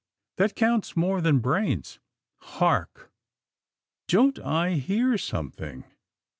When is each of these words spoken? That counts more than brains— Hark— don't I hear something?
That 0.37 0.55
counts 0.55 0.97
more 0.97 1.21
than 1.21 1.37
brains— 1.41 1.99
Hark— 2.57 3.11
don't 4.17 4.39
I 4.39 4.71
hear 4.71 5.15
something? 5.15 5.83